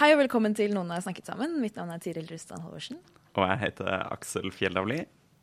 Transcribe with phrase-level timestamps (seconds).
[0.00, 1.58] Hei og velkommen til Noen har snakket sammen.
[1.60, 2.96] Mitt navn er Tiril Rustan Halvorsen.
[3.36, 5.02] Og jeg heter Aksel Fjellavli.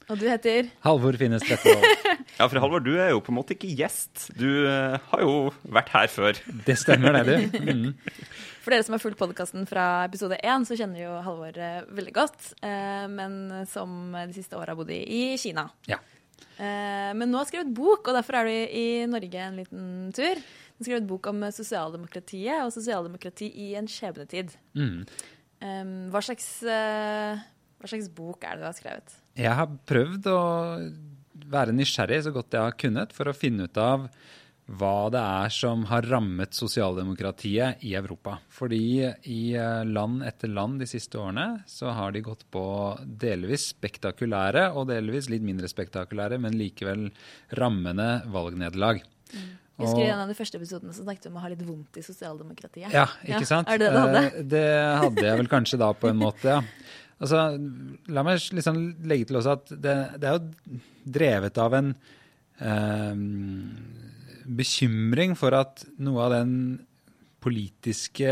[0.09, 1.85] Og du heter Halvor Finnes Trettevold.
[2.39, 4.31] Ja, for Halvor, du er jo på en måte ikke gjest.
[4.33, 6.41] Du eh, har jo vært her før.
[6.65, 7.61] Det stemmer, det, du.
[7.67, 7.93] Mm.
[8.65, 12.17] For dere som har fulgt podkasten fra episode én, så kjenner jo Halvor eh, veldig
[12.17, 12.53] godt.
[12.57, 15.69] Eh, men som de siste åra har bodd i, Kina.
[15.85, 16.01] Ja.
[16.57, 19.89] Eh, men nå har du skrevet bok, og derfor er du i Norge en liten
[20.17, 20.41] tur.
[20.77, 24.53] Du har skrevet bok om sosialdemokratiet og sosialdemokrati i en skjebnetid.
[24.77, 25.05] Mm.
[25.57, 27.39] Um, hva, slags, uh,
[27.81, 29.15] hva slags bok er det du har skrevet?
[29.41, 30.41] Jeg har prøvd å
[31.49, 34.05] være nysgjerrig så godt jeg har kunnet for å finne ut av
[34.67, 38.35] hva det er som har rammet sosialdemokratiet i Europa.
[38.51, 42.65] Fordi i eh, land etter land de siste årene så har de gått på
[43.07, 47.07] delvis spektakulære og delvis litt mindre spektakulære, men likevel
[47.57, 48.99] rammende valgnederlag.
[49.31, 51.61] Jeg husker I en av de første episodene så snakket vi om å ha litt
[51.67, 52.91] vondt i sosialdemokratiet.
[52.93, 53.69] Ja, ikke sant?
[53.69, 54.23] Er det det du hadde?
[54.25, 54.63] Eh, Det
[55.03, 56.61] hadde jeg vel kanskje da, på en måte, ja.
[57.17, 57.43] Altså,
[58.13, 58.75] la meg liksom
[59.09, 60.79] legge til også at det, det er jo
[61.17, 61.87] drevet av en
[62.61, 63.15] eh,
[64.47, 66.53] bekymring for at noe av den
[67.43, 68.29] politiske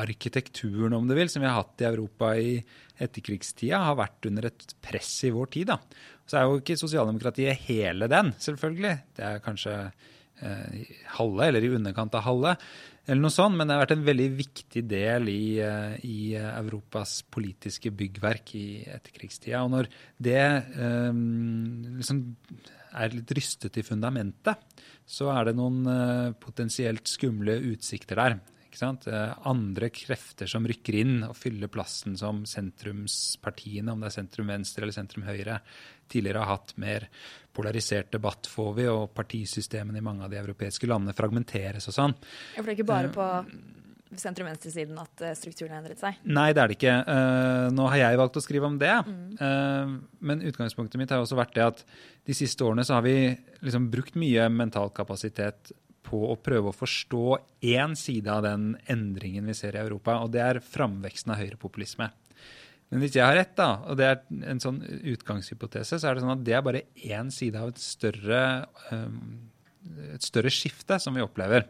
[0.00, 2.54] arkitekturen, om du vil, som vi har hatt i Europa i
[3.02, 5.72] etterkrigstida, har vært under et press i vår tid.
[5.72, 5.78] da.
[6.28, 8.94] Så er jo ikke sosialdemokratiet hele den, selvfølgelig.
[9.16, 9.74] Det er kanskje
[11.16, 12.56] halve, eller i underkant av halve,
[13.02, 17.16] eller noe sånt, men det har vært en veldig viktig del i, eh, i Europas
[17.34, 19.64] politiske byggverk i etterkrigstida.
[19.64, 19.88] Og når
[20.22, 20.44] det
[20.78, 22.22] um, liksom
[22.92, 24.62] er litt rystet i fundamentet,
[25.08, 28.38] så er det noen eh, potensielt skumle utsikter der.
[28.80, 34.48] Eh, Andre krefter som rykker inn og fyller plassen som sentrumspartiene, om det er sentrum
[34.48, 35.60] venstre eller sentrum høyre,
[36.12, 37.08] tidligere har hatt mer
[37.52, 42.16] polarisert debatt, får vi, og partisystemene i mange av de europeiske landene fragmenteres og sånn.
[42.56, 43.28] Ja, For det er ikke bare på
[44.22, 46.18] sentrum-venstresiden at eh, strukturen har endret seg?
[46.28, 46.96] Nei, det er det ikke.
[47.12, 48.96] Eh, nå har jeg valgt å skrive om det.
[49.02, 49.92] Mm.
[50.22, 51.84] men utgangspunktet mitt har også vært det at
[52.28, 53.32] de siste årene så har vi
[53.64, 55.72] liksom brukt mye mental kapasitet
[56.12, 57.26] på å prøve å forstå
[57.72, 62.10] én side av den endringen vi ser i Europa, og det er framveksten av høyrepopulisme.
[62.92, 64.18] Men hvis jeg har rett, da, og det er
[64.52, 64.82] en sånn
[65.14, 68.42] utgangshypotese, så er det sånn at det er bare én side av et større,
[68.92, 69.06] eh,
[70.12, 71.64] et større skifte som vi opplever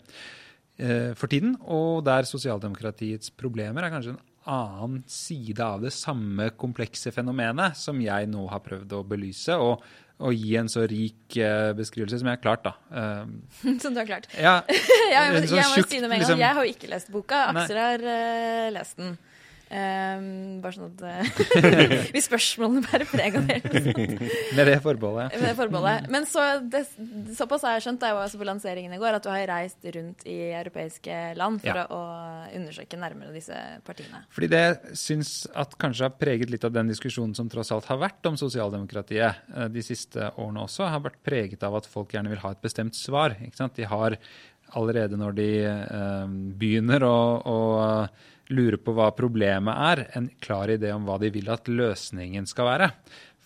[0.82, 6.50] eh, for tiden, og der sosialdemokratiets problemer er kanskje en annen side av det samme
[6.58, 9.86] komplekse fenomenet som jeg nå har prøvd å belyse, og,
[10.22, 12.62] og gi en så rik eh, beskrivelse som jeg har klart.
[12.64, 12.72] da.
[12.94, 14.28] Eh, Som du har klart.
[14.38, 16.20] ja, jeg, må- jeg må tjukk, si det med en gang.
[16.22, 17.42] liksom- Jeg har jo ikke lest boka.
[17.52, 19.16] Aksel har uh, lest den.
[19.72, 23.56] Ehm, bare sånn at eh, Hvis spørsmålene bærer preg av det.
[24.56, 25.32] med det forbeholdet.
[25.40, 26.10] Med det forbeholdet.
[26.12, 26.82] Men så, det,
[27.38, 29.46] såpass har jeg skjønt, da jeg var også på lanseringen i går, at du har
[29.48, 31.86] reist rundt i europeiske land for Ja.
[31.88, 33.56] å, å undersøke nærmere disse
[33.86, 34.24] partiene.
[34.36, 34.64] Fordi det
[35.00, 38.36] syns at kanskje har preget litt av den diskusjonen som tross alt har vært om
[38.40, 42.52] sosialdemokratiet eh, de siste årene også, har vært preget av at folk gjerne vil ha
[42.52, 43.38] et bestemt svar.
[43.40, 43.76] Ikke sant?
[43.80, 44.18] De har
[44.76, 47.56] allerede når de eh, begynner å, å
[48.52, 52.68] lure på hva problemet er, en klar idé om hva de vil at løsningen skal
[52.68, 52.92] være.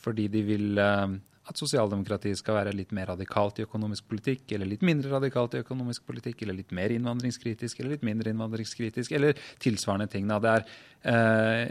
[0.06, 4.66] Fordi de vil eh, at sosialdemokratiet skal være litt mer radikalt i økonomisk politikk, eller
[4.66, 9.38] litt mindre radikalt i økonomisk politikk, eller litt mer innvandringskritisk, eller litt mindre innvandringskritisk, eller
[9.62, 10.26] tilsvarende ting.
[10.26, 10.66] Det er,
[11.06, 11.70] eh,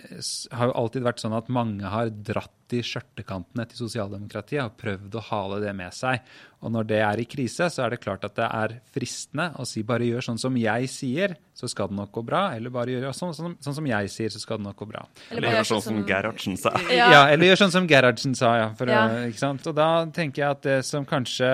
[0.56, 5.18] har jo alltid vært sånn at mange har dratt i skjørtekantene til sosialdemokratiet og prøvd
[5.20, 6.24] å hale det med seg.
[6.66, 9.68] Og når det er i krise, så er det klart at det er fristende å
[9.70, 12.96] si bare gjør sånn som jeg sier, så skal det nok gå bra, eller bare
[12.96, 15.04] gjør sånn, sånn, sånn som jeg sier, så skal det nok gå bra.
[15.30, 16.74] Eller gjør sånn som Gerhardsen sa.
[16.96, 17.10] Ja.
[17.12, 18.70] Ja, eller gjør sånn som Gerhardsen sa, ja.
[18.80, 19.04] For, Ja.
[19.28, 19.68] Ikke sant?
[19.70, 21.52] Og da tenker jeg at det som kanskje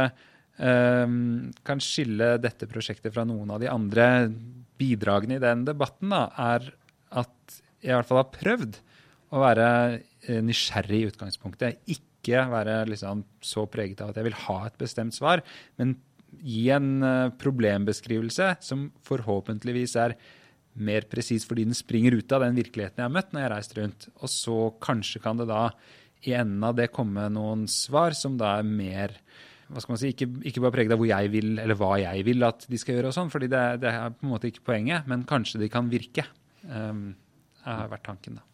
[0.62, 4.08] ehm, kan skille dette prosjektet fra noen av de andre
[4.82, 6.72] bidragene i den debatten, da, er
[7.22, 8.80] at i hvert fall har prøvd
[9.32, 9.68] å være
[9.98, 11.82] eh, nysgjerrig i utgangspunktet.
[11.92, 15.44] Ikke være liksom så preget av at jeg vil ha et bestemt svar,
[15.80, 15.96] men
[16.40, 20.16] gi en eh, problembeskrivelse som forhåpentligvis er
[20.82, 23.56] mer presis fordi den springer ut av den virkeligheten jeg har møtt når jeg har
[23.58, 24.08] reist rundt.
[24.22, 25.66] Og så kanskje kan det da
[26.28, 29.18] i enden av det komme noen svar som da er mer
[29.72, 32.26] hva skal man si, ikke, ikke bare preget av hvor jeg vil, eller hva jeg
[32.28, 34.66] vil at de skal gjøre, og sånn, fordi det, det er på en måte ikke
[34.68, 36.26] poenget, men kanskje de kan virke.
[36.68, 37.14] Um,
[37.66, 38.48] har vært tanken, da.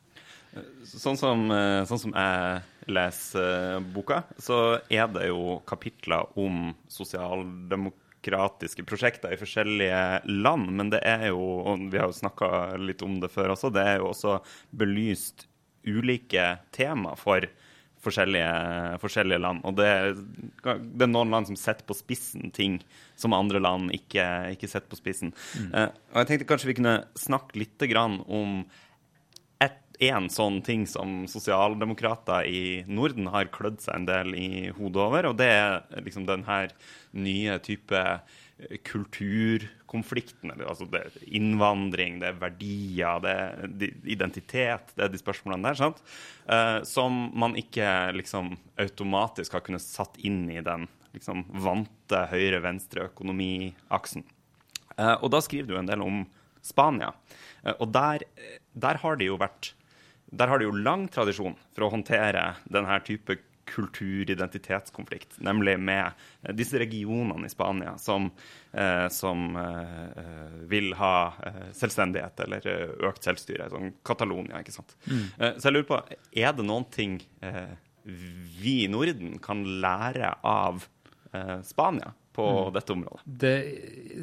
[0.88, 6.71] Sånn som, eh, sånn som jeg leser eh, boka, så er det jo kapitler om
[6.92, 10.01] sosialdemokratiske prosjekter i forskjellige
[10.31, 10.71] land.
[10.80, 12.50] Men det er jo, og vi har jo snakka
[12.81, 14.39] litt om det før også, det er jo også
[14.71, 15.48] belyst
[15.88, 17.45] ulike tema for
[18.03, 18.50] forskjellige,
[19.01, 19.63] forskjellige land.
[19.68, 19.89] Og det,
[20.63, 22.80] det, er noen land som setter på spissen ting
[23.19, 25.33] som andre land ikke, ikke setter på spissen.
[25.57, 25.71] Mm.
[25.74, 28.62] Uh, og jeg tenkte kanskje vi kunne snakke litt om
[30.04, 35.30] én sånn ting som sosialdemokrater i Norden har klødd seg en del i hodet over,
[35.32, 36.74] og det er liksom den her
[37.18, 38.04] nye type
[38.88, 40.52] kulturkonflikten.
[40.66, 45.78] Altså det er innvandring, det er verdier, det er identitet, det er de spørsmålene der.
[45.78, 46.02] sant?
[46.50, 47.86] Uh, som man ikke
[48.18, 54.26] liksom automatisk har kunnet satt inn i den liksom vante høyre-venstre-økonomiaksen.
[54.98, 56.24] Uh, og da skriver du en del om
[56.66, 57.14] Spania.
[57.62, 58.26] Uh, og der,
[58.74, 59.76] der har det jo vært
[60.31, 63.38] der har de jo lang tradisjon for å håndtere denne type
[63.68, 68.29] kulturidentitetskonflikt, nemlig med eh, disse regionene i Spania som,
[68.71, 71.15] eh, som eh, vil ha
[71.45, 74.62] eh, selvstendighet eller eh, økt selvstyre, sånn Catalonia.
[74.63, 74.95] ikke sant?
[75.09, 75.25] Mm.
[75.38, 76.00] Eh, så jeg lurer på,
[76.44, 77.19] er det noen ting
[78.07, 80.85] vi i Norden kan lære av
[81.68, 82.13] Spania?
[82.38, 82.74] på mm.
[82.74, 83.24] dette området.
[83.25, 83.57] Det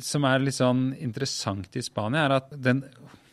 [0.07, 2.85] som er litt sånn interessant i Spania, er at den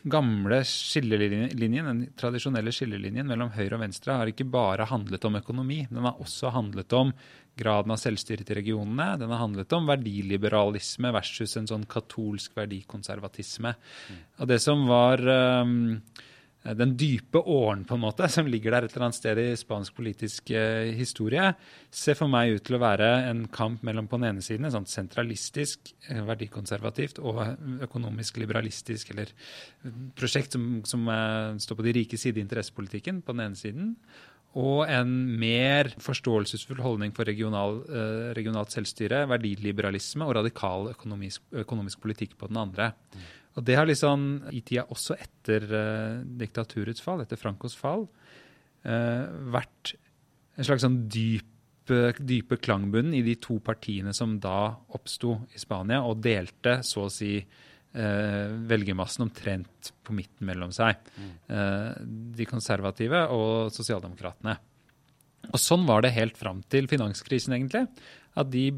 [0.02, 5.84] gamle skillelinjen, den tradisjonelle skillelinjen mellom høyre og venstre har ikke bare handlet om økonomi.
[5.90, 7.12] Den har også handlet om
[7.58, 9.12] graden av selvstyre til regionene.
[9.20, 13.74] Den har handlet om verdiliberalisme versus en sånn katolsk verdikonservatisme.
[13.76, 14.20] Mm.
[14.40, 15.22] Og det som var
[15.62, 16.00] um,
[16.62, 19.96] den dype åren på en måte, som ligger der et eller annet sted i spansk
[19.96, 21.48] politisk eh, historie,
[21.90, 24.74] ser for meg ut til å være en kamp mellom på den ene siden et
[24.76, 27.42] sånt sentralistisk, eh, verdikonservativt og
[27.88, 29.34] økonomisk liberalistisk eller
[30.18, 31.10] prosjekt som, som
[31.62, 33.96] står på de rike side i interessepolitikken på den ene siden,
[34.58, 37.78] og en mer forståelsesfull holdning for regional,
[38.36, 42.90] regionalt selvstyre, verdiliberalisme og radikal økonomisk, økonomisk politikk på den andre.
[43.16, 43.30] Mm.
[43.52, 48.06] Og det har liksom, i tida også etter uh, diktaturets fall, etter Francos fall,
[48.86, 49.94] uh, vært
[50.56, 56.00] en slags sånn dype, dype klangbunn i de to partiene som da oppsto i Spania,
[56.06, 61.00] og delte så å si uh, velgermassen omtrent på midten mellom seg.
[61.16, 61.32] Mm.
[62.36, 64.56] de konservative og sosialdemokratene.
[65.50, 67.84] Og sånn var det helt fram til finanskrisen, egentlig.
[68.38, 68.70] At de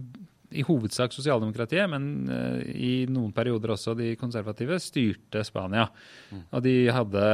[0.55, 5.89] i hovedsak sosialdemokratiet, men uh, i noen perioder også de konservative, styrte Spania.
[6.55, 7.25] Og de hadde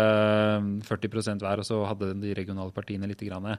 [0.88, 3.20] 40 hver, og så hadde de regionale partiene litt.
[3.20, 3.50] Grann.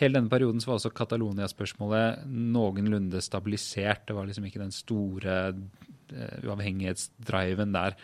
[0.00, 4.06] Hele denne perioden var også Catalonia-spørsmålet noenlunde stabilisert.
[4.08, 7.98] Det var liksom ikke den store uh, uavhengighetsdriven der.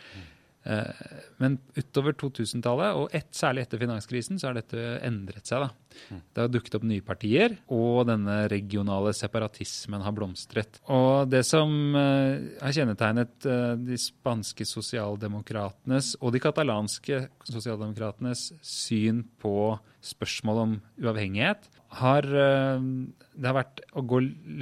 [0.67, 5.63] Eh, men utover 2000-tallet, og et, særlig etter finanskrisen, så har dette endret seg.
[5.63, 5.99] Da.
[6.11, 6.21] Mm.
[6.33, 10.81] Det har dukket opp nye partier, og denne regionale separatismen har blomstret.
[10.91, 19.23] Og det som uh, har kjennetegnet uh, de spanske sosialdemokratenes og de katalanske sosialdemokratenes syn
[19.39, 24.03] på spørsmål om uavhengighet, har, det har vært å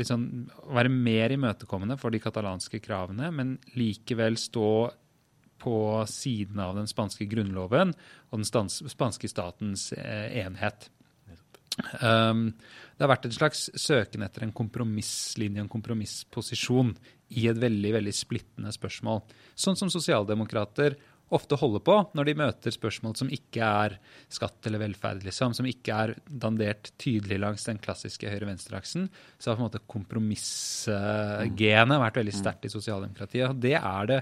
[0.06, 0.25] sånn,
[0.78, 4.68] være mer imøtekommende for de katalanske kravene, men likevel stå
[5.66, 5.78] på
[6.12, 7.95] siden av den spanske grunnloven
[8.30, 10.92] og den spanske statens eh, enhet.
[12.00, 12.54] Um,
[12.95, 16.94] det har vært en slags søken etter en kompromisslinje, en kompromissposisjon,
[17.36, 19.19] i et veldig veldig splittende spørsmål.
[19.57, 20.95] Sånn som sosialdemokrater
[21.34, 23.98] ofte holder på når de møter spørsmål som ikke er
[24.31, 29.56] skatt eller velferd, liksom, som ikke er dandert tydelig langs den klassiske høyre-venstre-aksen, så har
[29.57, 33.48] på en måte kompromissgenet vært veldig sterkt i sosialdemokratiet.
[33.50, 34.19] og Det er det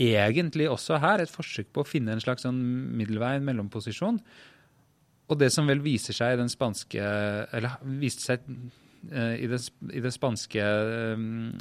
[0.00, 2.60] egentlig også her et forsøk på å finne en slags sånn
[2.98, 4.20] middelvei, en mellomposisjon.
[5.30, 6.98] Og det som vel viser seg i den spanske
[7.54, 9.60] Eller viste seg uh, i, det,
[9.92, 10.64] i, det, spanske
[11.14, 11.52] um,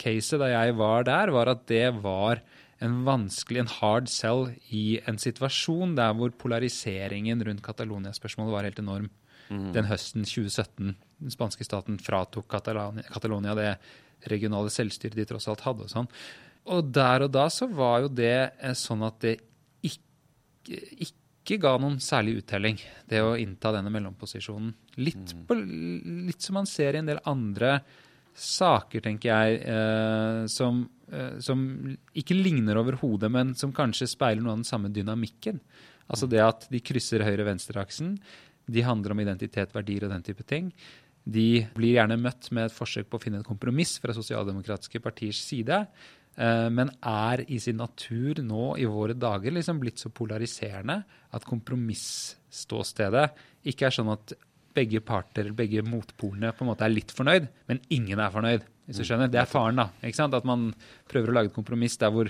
[0.00, 2.42] caset da jeg var der, var at det var
[2.84, 8.82] en vanskelig, en hard sell i en situasjon der hvor polariseringen rundt Catalonia-spørsmålet var helt
[8.82, 9.08] enorm.
[9.48, 9.70] Mm.
[9.76, 10.94] Den høsten 2017.
[11.24, 13.70] Den spanske staten fratok Catalonia det
[14.30, 15.86] regionale selvstyret de tross alt hadde.
[15.86, 16.10] og sånn.
[16.72, 19.34] Og der og da så var jo det eh, sånn at det
[19.84, 22.78] ikke, ikke ga noen særlig uttelling,
[23.10, 24.72] det å innta denne mellomposisjonen.
[24.96, 25.44] Litt, mm.
[25.48, 25.58] på,
[26.30, 27.76] litt som man ser i en del andre
[28.34, 30.80] saker, tenker jeg, eh, som,
[31.12, 31.60] eh, som,
[32.16, 35.60] ikke ligner overhodet, men som kanskje speiler noe av den samme dynamikken.
[36.08, 38.16] Altså det at de krysser høyre-venstre-aksen.
[38.64, 40.72] De handler om identitet, verdier og den type ting.
[41.24, 45.40] de blir gjerne møtt med et forsøk på å finne et kompromiss fra sosialdemokratiske partiers
[45.40, 45.78] side,
[46.36, 50.96] men er i sin natur nå i våre dager liksom blitt så polariserende
[51.34, 53.28] at kompromissståstedet
[53.70, 54.34] ikke er sånn at
[54.74, 58.64] begge parter, begge motpolene, på en måte er litt fornøyd, men ingen er fornøyd.
[58.84, 59.30] hvis du skjønner.
[59.32, 59.86] Det er faren, da.
[60.04, 60.34] ikke sant?
[60.36, 60.72] At man
[61.08, 62.28] prøver å lage et kompromiss der hvor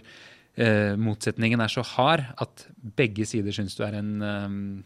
[0.56, 4.12] eh, motsetningen er så hard at begge sider syns du er en,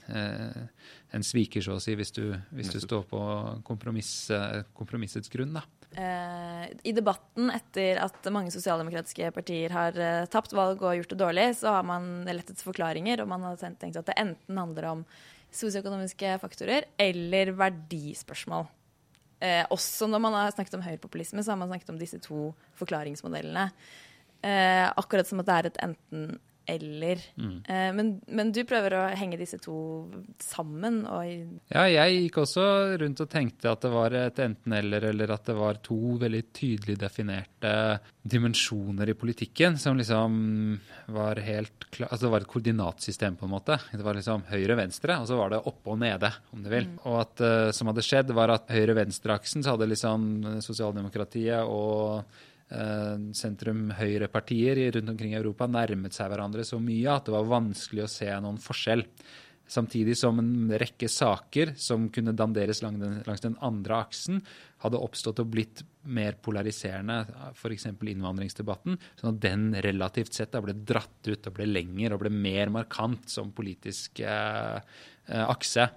[0.08, 0.84] eh,
[1.16, 2.24] en sviker, så å si, hvis du,
[2.56, 3.20] hvis du står på
[3.68, 5.56] kompromiss, eh, kompromissets grunn.
[5.58, 5.64] da.
[5.96, 11.20] Eh, I debatten etter at mange sosialdemokratiske partier har eh, tapt valg og gjort det
[11.22, 14.90] dårlig, så har man lett etter forklaringer, og man har tenkt at det enten handler
[14.92, 15.04] om
[15.48, 18.68] sosioøkonomiske faktorer eller verdispørsmål.
[19.40, 22.50] Eh, også når man har snakket om høyrepopulisme, så har man snakket om disse to
[22.80, 23.70] forklaringsmodellene.
[24.42, 27.22] Eh, akkurat som at det er et enten-eller.
[27.66, 29.78] Eh, men, men, du prøver å henge disse to
[30.38, 31.00] sammen.
[31.72, 32.66] ja, jeg gikk også
[33.02, 36.94] rundt og tenkte at det var et enten-eller, eller at det var to veldig tydelig
[37.00, 37.72] definerte
[38.22, 40.36] dimensjoner i politikken som liksom
[41.16, 43.78] var helt klar Altså det var et koordinatsystem, på en måte.
[43.90, 46.86] Det var liksom høyre-venstre, og så var det oppe og nede, om du vil.
[46.92, 47.00] Mm.
[47.08, 50.28] Og at uh, som hadde skjedd, var at høyre-venstre-aksen så hadde liksom
[50.62, 52.22] sosialdemokratiet og
[52.68, 58.10] sentrum-høyre-partier rundt omkring i Europa nærmet seg hverandre så mye at det var vanskelig å
[58.12, 59.06] se noen forskjell.
[59.68, 64.40] Samtidig som en rekke saker som kunne danderes langs den, andre aksen,
[64.80, 67.18] hadde oppstått og blitt mer polariserende,
[67.52, 67.90] f.eks.
[67.92, 72.72] innvandringsdebatten, sånn at den relativt sett ble dratt ut og ble lengre og ble mer
[72.72, 74.80] markant som politisk eh,
[75.28, 75.90] eh akse.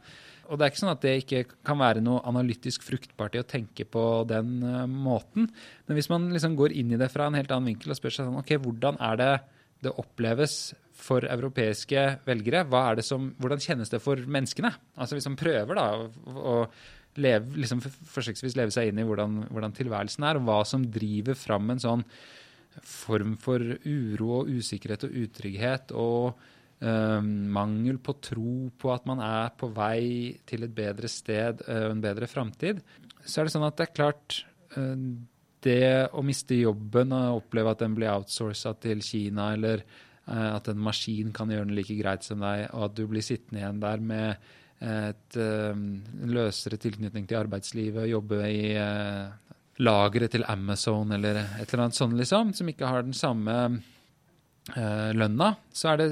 [0.49, 3.47] Og det er ikke sånn at det ikke kan være noe analytisk fruktbart i å
[3.47, 5.49] tenke på den uh, måten.
[5.87, 8.15] Men hvis man liksom går inn i det fra en helt annen vinkel og spør
[8.15, 9.33] seg sånn, ok, hvordan er det
[9.81, 10.55] det oppleves
[11.01, 12.65] for europeiske velgere?
[12.67, 14.73] Er som, hvordan kjennes det for menneskene?
[14.95, 15.87] Altså Hvis man prøver da
[16.37, 16.57] å
[17.19, 21.37] leve, liksom forsøksvis leve seg inn i hvordan, hvordan tilværelsen er, og hva som driver
[21.37, 22.05] fram en sånn
[22.87, 26.43] form for uro og usikkerhet og utrygghet og
[26.81, 31.67] Uh, mangel på tro på at man er på vei til et bedre sted og
[31.69, 32.79] uh, en bedre framtid,
[33.21, 34.37] så er det sånn at det er klart
[34.73, 34.95] uh,
[35.61, 40.71] Det å miste jobben og oppleve at den blir outsourca til Kina, eller eh, at
[40.71, 43.83] en maskin kan gjøre den like greit som deg, og at du blir sittende igjen
[43.83, 44.49] der med
[44.81, 48.73] et, en løsere tilknytning til arbeidslivet, og jobbe i
[49.85, 53.90] lageret til Amazon eller et eller annet sånt, liksom, som ikke har den samme Eh,
[55.17, 56.07] lønna, så er det,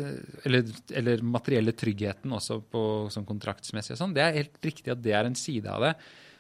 [0.47, 5.03] eller, eller materielle tryggheten også på, sånn kontraktsmessig og sånn, det er helt riktig at
[5.03, 5.93] det er en side av det.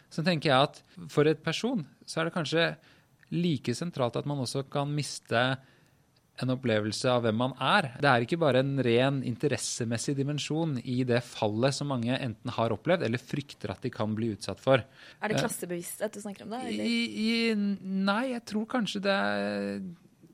[0.09, 0.79] Så tenker jeg at
[1.11, 2.69] for et person så er det kanskje
[3.29, 5.43] like sentralt at man også kan miste
[6.39, 7.89] en opplevelse av hvem man er.
[7.99, 12.75] Det er ikke bare en ren interessemessig dimensjon i det fallet som mange enten har
[12.75, 14.83] opplevd eller frykter at de kan bli utsatt for.
[15.19, 16.61] Er det eh, klassebevissthet du snakker om da?
[16.69, 19.83] I, i, nei, jeg tror kanskje det er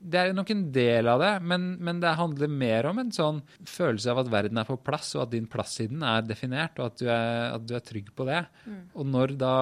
[0.06, 3.40] det er nok en del av det, men, men, det handler mer om en sånn
[3.66, 6.78] følelse av at verden er på plass, og at din plass i den er definert,
[6.78, 8.44] og at du er, at du er trygg på det.
[8.66, 8.82] Mm.
[8.94, 9.56] Og når da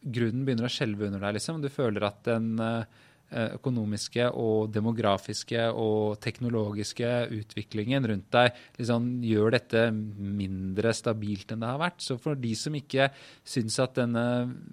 [0.00, 5.68] grunnen begynner å skjelve under deg, liksom, du føler at den uh, økonomiske og demografiske
[5.70, 12.02] og teknologiske utviklingen rundt deg liksom gjør dette mindre stabilt enn det har vært.
[12.02, 13.10] Så for de som ikke
[13.46, 14.24] syns at denne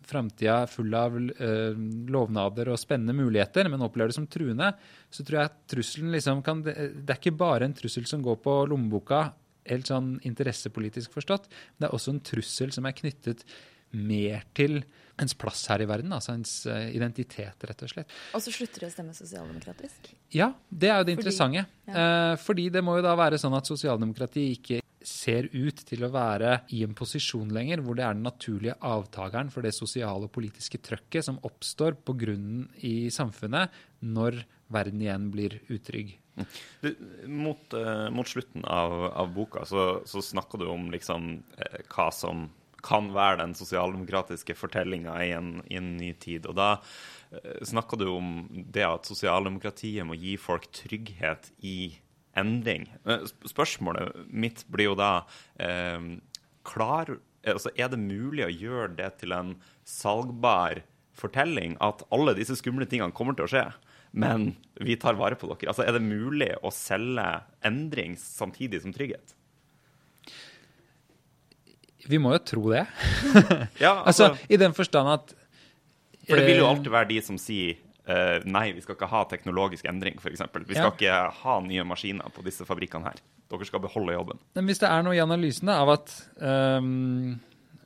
[0.08, 1.78] framtida er full av uh,
[2.10, 4.72] lovnader og spennende muligheter, men opplever det som truende,
[5.14, 6.76] så tror jeg at trusselen liksom kan Det
[7.08, 9.28] er ikke bare en trussel som går på lommeboka,
[9.68, 13.44] helt sånn interessepolitisk forstått, men det er også en trussel som er knyttet
[13.92, 14.82] mer til
[15.22, 18.18] ens plass her i verden, altså ens uh, identitet, rett og slett.
[18.38, 20.12] Og så slutter de å stemme sosialdemokratisk?
[20.36, 21.64] Ja, det er jo det fordi, interessante.
[21.88, 21.96] Ja.
[21.96, 26.12] Uh, fordi det må jo da være sånn at sosialdemokrati ikke ser ut til å
[26.12, 30.34] være i en posisjon lenger hvor det er den naturlige avtakeren for det sosiale og
[30.36, 34.42] politiske trøkket som oppstår på grunnen i samfunnet når
[34.74, 36.18] verden igjen blir utrygg.
[36.84, 36.92] Du,
[37.26, 41.40] mot, uh, mot, slutten av, av boka så, så snakker du om liksom,
[41.90, 42.46] hva som
[42.88, 46.48] kan være den sosialdemokratiske fortellinga i, i, en ny tid.
[46.48, 46.77] Og da
[47.27, 48.27] snakker snakka du om
[48.72, 51.98] det at sosialdemokratiet må gi folk trygghet i
[52.38, 52.88] endring.
[53.06, 55.12] Eh, spørsmålet mitt blir jo da
[55.60, 56.00] eh,
[56.67, 57.17] klar,
[57.48, 59.56] altså Er det mulig å gjøre det til en
[59.88, 60.82] salgbar
[61.17, 63.65] fortelling at alle disse skumle tingene kommer til å skje?
[64.12, 65.70] Men vi tar vare på dere.
[65.70, 67.27] Altså, Er det mulig å selge
[67.65, 69.37] endring samtidig som trygghet?
[72.08, 72.86] Vi må jo tro det.
[73.84, 75.34] ja, altså, altså, I den forstand at
[76.28, 79.10] For det vil jo eh, alltid være de som sier uh, nei, vi skal ikke
[79.12, 80.44] ha teknologisk endring, f.eks.
[80.64, 80.94] Vi skal ja.
[80.94, 83.20] ikke ha nye maskiner på disse fabrikkene her.
[83.52, 84.40] Dere skal beholde jobben.
[84.58, 87.38] Men hvis det er noe i analysen av at um,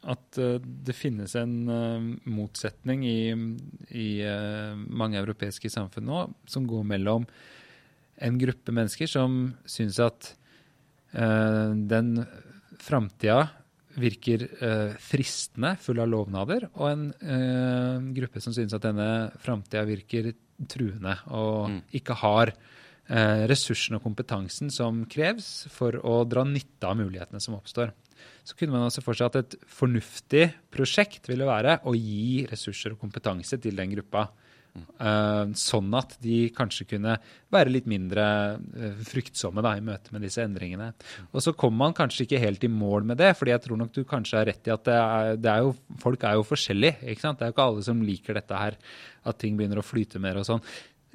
[0.02, 3.20] at det finnes en uh, motsetning i,
[3.94, 7.28] i uh, mange europeiske samfunn nå som går mellom
[8.22, 10.36] en gruppe mennesker som syns at
[11.12, 12.22] den
[12.80, 13.50] framtida
[14.00, 14.46] virker
[15.02, 19.08] fristende, full av lovnader, og en gruppe som synes at denne
[19.44, 20.32] framtida virker
[20.72, 21.80] truende og mm.
[22.00, 22.54] ikke har
[23.52, 27.92] ressursene og kompetansen som kreves for å dra nytte av mulighetene som oppstår
[28.44, 32.96] så kunne man altså for seg at et fornuftig prosjekt ville være å gi ressurser
[32.96, 34.28] og kompetanse til den gruppa.
[34.72, 37.18] Uh, sånn at de kanskje kunne
[37.52, 38.26] være litt mindre
[38.56, 40.92] uh, fryktsomme da, i møte med disse endringene.
[41.34, 43.92] Og så kommer man kanskje ikke helt i mål med det, fordi jeg tror nok
[43.98, 47.02] du kanskje har rett i at det er, det er jo, folk er jo forskjellige.
[47.04, 47.42] ikke sant?
[47.42, 48.80] Det er jo ikke alle som liker dette her,
[49.28, 50.64] at ting begynner å flyte mer og sånn,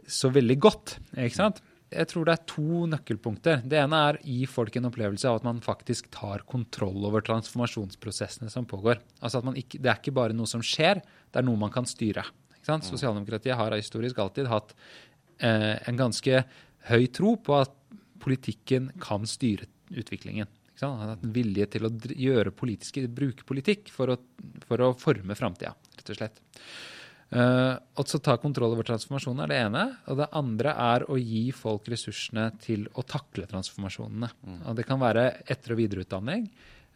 [0.04, 0.98] så veldig godt.
[1.16, 1.64] ikke sant?
[1.86, 3.60] jeg tror det er to nøkkelpunkter.
[3.64, 7.22] Det ene er å gi folk en opplevelse av at man faktisk tar kontroll over
[7.26, 9.00] transformasjonsprosessene som pågår.
[9.20, 11.86] Altså at ikke, Det er ikke bare noe som skjer, det er noe man kan
[11.86, 12.26] styre.
[12.66, 12.86] Mm.
[12.90, 14.74] Sosialdemokratiet har historisk alltid hatt
[15.38, 16.44] eh, en ganske
[16.90, 17.74] høy tro på at
[18.22, 20.50] politikken kan styre utviklingen.
[20.72, 21.00] Ikke sant?
[21.02, 22.52] Hatt en vilje til å gjøre
[23.14, 24.18] bruke politikk for å,
[24.66, 26.42] for å forme framtida, rett og slett.
[27.26, 29.84] Uh, og så ta kontroll over transformasjonen er det ene.
[30.12, 34.30] Og det andre er å gi folk ressursene til å takle transformasjonene.
[34.46, 34.60] Mm.
[34.62, 36.46] Og det kan være etter- og videreutdanning.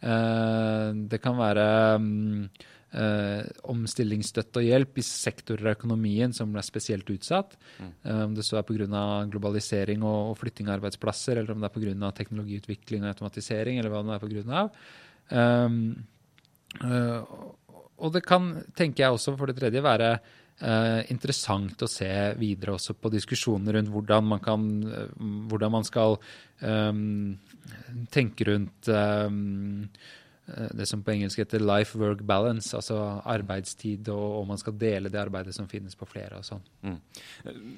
[0.01, 1.65] Uh, det kan være
[1.99, 2.47] um,
[2.95, 3.41] uh,
[3.73, 7.57] omstillingsstøtte og hjelp i sektorer av økonomien som er spesielt utsatt.
[7.79, 7.93] Mm.
[8.27, 9.05] Om det så er pga.
[9.31, 12.11] globalisering og, og, flytting av arbeidsplasser, eller om det er pga.
[12.19, 14.67] teknologiutvikling og automatisering, eller hva det er pga.
[15.31, 15.79] Um,
[18.01, 20.15] og det kan, tenker jeg også, for det tredje, være
[20.61, 22.07] Uh, interessant å se
[22.37, 25.07] videre også på diskusjoner rundt hvordan man, kan, uh,
[25.49, 26.19] hvordan man skal
[26.61, 27.31] um,
[28.13, 29.87] tenke rundt um,
[30.45, 32.97] det som på engelsk heter life work balance, altså
[33.29, 36.63] arbeidstid, og om man skal dele det arbeidet som finnes på flere og sånn.
[36.81, 36.97] Mm.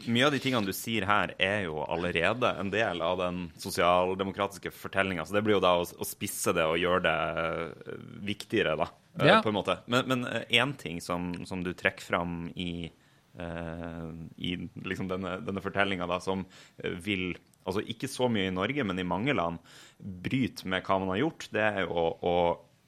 [0.07, 4.73] Mye av de tingene du sier her, er jo allerede en del av den sosialdemokratiske
[4.73, 5.27] fortellinga.
[5.27, 7.93] Så det blir jo da å, å, spisse det og gjøre det
[8.31, 8.89] viktigere, da.
[9.19, 9.39] Eh, ja.
[9.43, 9.77] på en måte.
[9.91, 12.87] Men én eh, ting som, som, du trekker fram i,
[13.39, 14.55] uh, i
[14.87, 16.47] liksom denne, denne fortellinga, som
[17.05, 19.59] vil altså ikke så mye i Norge, men i mange land,
[19.97, 22.35] bryter med hva man har gjort, det er jo å, å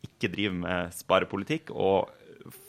[0.06, 2.12] ikke drive med sparepolitikk og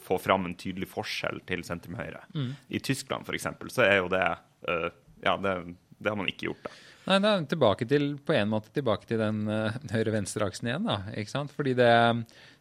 [0.07, 2.23] få fram en tydelig forskjell til sentrum høyre.
[2.33, 2.51] Mm.
[2.73, 3.49] I Tyskland f.eks.
[3.73, 4.89] så er jo det uh,
[5.23, 5.53] Ja, det,
[5.97, 6.67] det, har man ikke gjort.
[6.67, 6.73] da.
[7.07, 10.89] Nei, det er tilbake til, på en måte tilbake til den uh, høyre-venstre-aksen igjen.
[10.89, 11.53] da, ikke sant?
[11.55, 11.93] Fordi det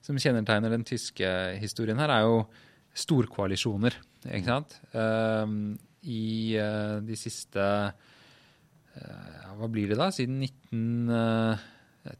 [0.06, 1.30] som kjennetegner den tyske
[1.60, 2.44] historien her, er jo
[2.96, 3.96] storkoalisjoner.
[4.28, 4.78] ikke sant?
[4.94, 6.26] Uh, I
[7.02, 7.64] de siste
[9.56, 10.10] Hva blir det da?
[10.12, 11.08] Siden 19,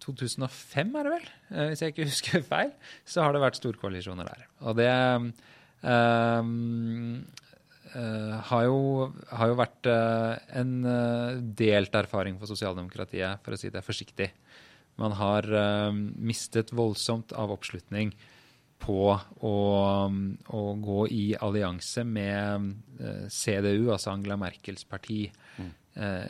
[0.03, 1.27] 2005, er det vel?
[1.71, 2.73] hvis jeg ikke husker feil,
[3.07, 4.47] så har det vært storkoalisjoner der.
[4.67, 4.91] Og det
[8.51, 8.79] har jo,
[9.31, 10.73] har, jo, vært en
[11.57, 14.29] delt erfaring for sosialdemokratiet, for å si det forsiktig.
[14.97, 18.15] Man har uh, mistet voldsomt av oppslutning
[18.81, 19.57] på å,
[20.53, 22.67] å gå i allianse med
[23.01, 25.25] uh, eh, CDU, altså Angela Merkels parti.
[25.57, 25.71] Mm.
[25.97, 26.29] Uh,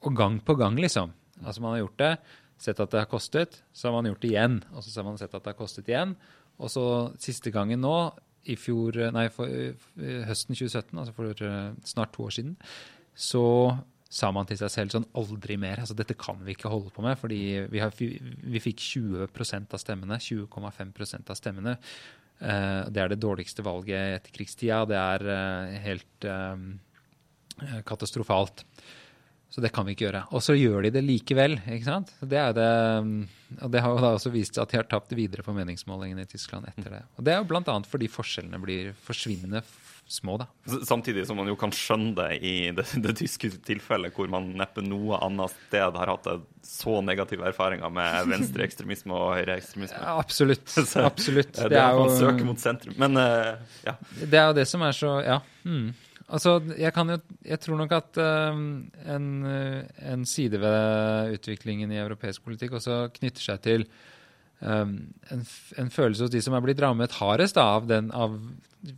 [0.00, 1.12] og gang på gang, liksom.
[1.44, 2.12] Altså Man har gjort det,
[2.60, 4.58] sett at det har kostet, så har man gjort det igjen.
[4.74, 6.16] Og så har man sett at det har kostet igjen.
[6.60, 6.84] Og så
[7.20, 7.94] siste gangen nå,
[8.48, 9.48] i fjor, nei, for,
[10.28, 11.42] høsten 2017, altså for
[11.88, 12.54] snart to år siden,
[13.12, 13.44] så
[14.10, 15.82] sa man til seg selv sånn aldri mer.
[15.82, 17.18] altså Dette kan vi ikke holde på med.
[17.20, 20.18] fordi vi, har, vi fikk 20% av stemmene.
[20.18, 21.76] 20,5% av stemmene.
[22.40, 24.82] Uh, det er det dårligste valget etter krigstida.
[24.90, 26.28] Det er uh, helt
[27.86, 28.64] katastrofalt.
[29.50, 30.22] Så det kan vi ikke gjøre.
[30.30, 31.56] Og så gjør de det likevel.
[31.66, 32.12] ikke sant?
[32.22, 32.70] Det, er det,
[33.58, 36.22] og det har jo da også vist seg at de har tapt videre på meningsmålingene
[36.22, 37.00] i Tyskland etter det.
[37.18, 37.78] Og Det er jo bl.a.
[37.90, 39.64] fordi forskjellene blir forsvinnende
[40.10, 40.46] små, da.
[40.86, 44.82] Samtidig som man jo kan skjønne det i det, det tyske tilfellet, hvor man neppe
[44.82, 46.28] noe annet sted har hatt
[46.66, 49.98] så negative erfaringer med venstreekstremisme og høyreekstremisme.
[50.02, 50.66] Ja, absolutt.
[51.10, 51.54] Absolutt.
[51.56, 52.94] Det, er jo, man søker mot sentrum.
[53.00, 53.96] Men uh, ja.
[54.20, 55.40] Det er jo det som er så Ja.
[55.66, 55.90] Mm.
[56.30, 58.62] Altså, jeg, kan jo, jeg tror nok at um,
[59.02, 63.86] en, en, side ved utviklingen i europeisk politikk også knytter seg til
[64.62, 64.94] um,
[65.34, 65.42] en,
[65.80, 68.38] en, følelse hos de som er blitt rammet hardest av, den, av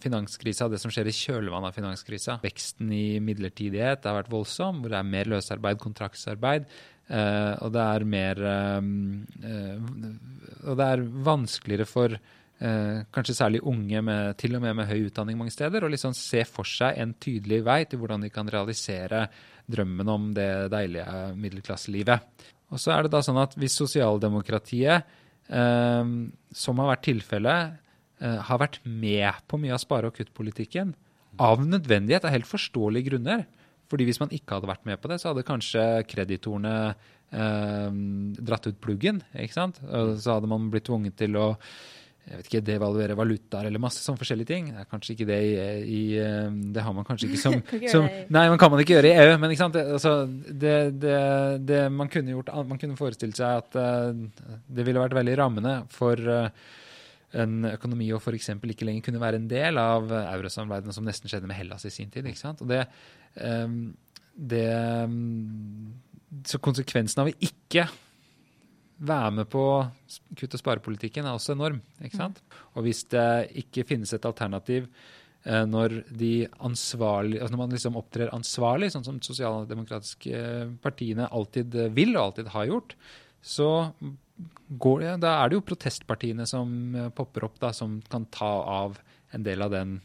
[0.03, 2.37] finanskrisa, det som skjer i kjølvannet av finanskrisa.
[2.45, 6.69] Veksten i midlertidighet har vært voldsom, hvor det er mer løsarbeid, kontraktsarbeid.
[7.09, 8.39] Uh, og det er mer
[8.79, 8.93] um,
[9.43, 9.81] uh,
[10.71, 12.15] Og det er vanskeligere for
[12.63, 16.45] kanskje særlig unge, med, til og med med høy utdanning mange steder, og liksom se
[16.47, 19.25] for seg en tydelig vei til hvordan de kan realisere
[19.71, 21.07] drømmen om det deilige
[21.39, 22.49] middelklasselivet.
[22.73, 25.09] Og så er det da sånn at hvis sosialdemokratiet
[25.53, 26.13] eh,
[26.65, 27.81] som har vært tilfellet,
[28.23, 30.95] eh, har vært med på mye av spare- og kuttpolitikken
[31.43, 33.47] av nødvendighet, av helt forståelige grunner.
[33.93, 37.99] Fordi hvis man ikke hadde vært med på det, så hadde kanskje kreditorene eh,
[38.41, 39.21] dratt ut pluggen.
[39.37, 39.83] ikke sant?
[39.83, 41.51] Så hadde man blitt tvunget til å
[42.23, 44.69] jeg vet ikke, devaluere valutaer eller masse sånne forskjellige ting.
[44.71, 47.57] Det er kanskje ikke det i, i eh, Det har man kanskje ikke som,
[47.93, 49.75] som Nei, man kan man ikke gjøre i EU, men ikke sant?
[49.75, 51.17] Det, altså, det, det,
[51.67, 55.75] det man kunne gjort Man kunne forestilt seg at uh, det ville vært veldig rammende
[55.93, 56.47] for uh,
[57.43, 58.53] en økonomi å f.eks.
[58.55, 62.13] ikke lenger kunne være en del av eurosamarbeidet, som nesten skjedde med Hellas i sin
[62.13, 62.29] tid.
[62.29, 62.63] ikke sant?
[62.63, 62.85] Og det,
[63.41, 63.79] um,
[64.37, 64.67] det
[65.09, 65.95] um,
[66.47, 67.89] Så konsekvensen av å ikke
[69.03, 69.65] være med på
[70.39, 71.81] kutt- og sparepolitikken er også enorm.
[72.03, 72.43] ikke sant?
[72.77, 74.87] Og hvis det ikke finnes et alternativ
[75.45, 76.99] eh, når de altså
[77.51, 82.29] når man liksom opptrer ansvarlig, sånn som de sosialdemokratiske eh, partiene alltid eh, vil og
[82.29, 82.95] alltid har gjort,
[83.43, 83.71] så
[84.69, 89.01] går det, da er det jo protestpartiene som popper opp, da, som kan ta av
[89.35, 89.99] en del av den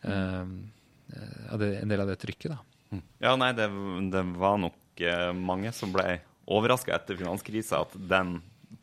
[0.00, 2.52] det, en del av det trykket.
[2.54, 3.00] da.
[3.20, 3.68] Ja, nei, det,
[4.12, 5.02] det var nok
[5.36, 6.18] mange som ble
[6.48, 8.38] overraska etter finanskrisa at den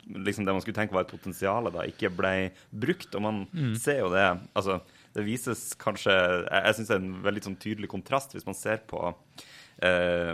[0.06, 3.10] liksom det man skulle tenke var et potensial, da ikke ble brukt.
[3.18, 3.40] Og man
[3.78, 4.80] ser jo det altså
[5.16, 8.54] Det vises kanskje Jeg, jeg syns det er en veldig sånn tydelig kontrast hvis man
[8.54, 9.00] ser på
[9.82, 10.32] eh,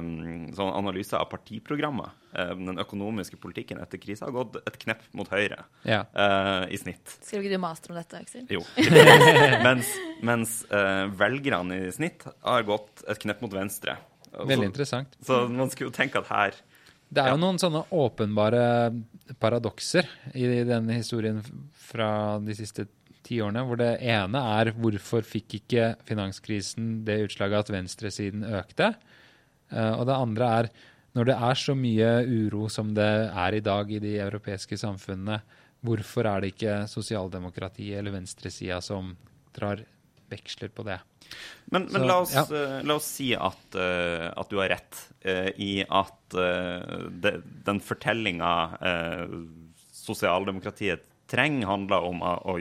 [0.57, 2.11] sånn analyse av partiprogrammet.
[2.37, 6.03] Eh, den økonomiske politikken etter krisa har gått et knepp mot høyre Ja.
[6.15, 7.17] eh, i snitt.
[7.23, 8.47] Skrev ikke du master om dette, Aksel?
[8.53, 8.63] Jo.
[9.67, 9.93] mens
[10.23, 13.97] mens eh, velgerne i snitt har gått et knepp mot venstre.
[14.33, 15.17] Veldig Veldig så- interessant.
[15.27, 16.61] Så man skulle jo tenke at her
[17.13, 18.65] Det er jo noen sånne åpenbare
[19.43, 21.43] paradokser i denne historien
[21.77, 22.87] fra de siste
[23.23, 28.95] ti årene, hvor det ene er hvorfor fikk ikke finanskrisen det utslaget at venstresiden økte?
[29.71, 30.71] Eh, og det andre er
[31.13, 35.43] når det er så mye uro som det er i dag i de europeiske samfunnene,
[35.85, 39.13] hvorfor er det ikke sosialdemokratiet eller venstresida som
[39.53, 39.85] drar
[40.33, 41.03] veksler på det?
[41.73, 42.45] Men, men Så, la, oss, ja.
[42.53, 47.39] eh, la oss si at, uh, at du har rett uh, i at uh, de,
[47.65, 48.53] den fortellinga
[50.03, 52.57] sosialdemokratiet trenger, handler om å,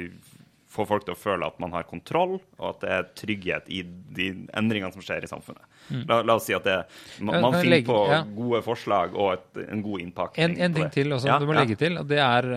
[0.71, 3.81] få folk til å føle at man har kontroll, og at det er trygghet i
[3.84, 5.65] de endringene som skjer i samfunnet.
[6.07, 6.77] La, la oss si at det,
[7.19, 8.21] man, man finner legge- på ja.
[8.38, 10.45] gode forslag og et, en god innpakning.
[10.45, 12.47] En, en ting til også, Ja, du må legge til, og det er